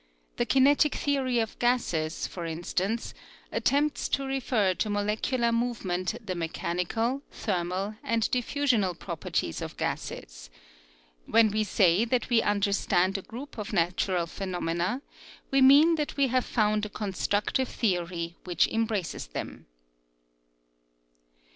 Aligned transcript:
The 0.37 0.47
kinetic 0.47 0.95
theory 0.95 1.37
of 1.37 1.59
gases, 1.59 2.25
for 2.25 2.43
instance, 2.47 3.13
attempts 3.51 4.09
to 4.09 4.25
refer 4.25 4.73
to 4.73 4.89
molecular 4.89 5.51
movement 5.51 6.15
the 6.25 6.33
mechan 6.33 6.83
ical 6.83 7.21
thermal, 7.29 7.93
and 8.03 8.23
diffusional 8.31 8.97
properties 8.97 9.61
of 9.61 9.77
gases. 9.77 10.49
When 11.27 11.51
we 11.51 11.63
say 11.63 12.03
that 12.05 12.31
we 12.31 12.41
understand 12.41 13.15
a 13.15 13.21
group 13.21 13.59
of 13.59 13.73
natural 13.73 14.25
phenomena, 14.25 15.03
we 15.51 15.61
mean 15.61 15.93
that 15.97 16.17
we 16.17 16.29
have 16.29 16.45
found 16.45 16.83
a 16.83 16.89
constructive 16.89 17.69
theory 17.69 18.37
which 18.43 18.67
em 18.71 18.87
braces 18.87 19.27
them. 19.27 19.67